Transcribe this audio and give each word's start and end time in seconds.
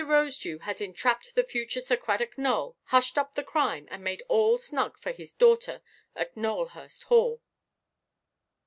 Rosedew 0.03 0.61
has 0.61 0.81
entrapped 0.81 1.35
the 1.35 1.43
future 1.43 1.79
Sir 1.79 1.95
Cradock 1.95 2.35
Nowell, 2.35 2.75
hushed 2.85 3.19
up 3.19 3.35
the 3.35 3.43
crime, 3.43 3.87
and 3.91 4.03
made 4.03 4.23
all 4.27 4.57
snug 4.57 4.97
for 4.97 5.11
his 5.11 5.31
daughter 5.31 5.83
at 6.15 6.35
Nowelhurst 6.35 7.03
Hall. 7.03 7.39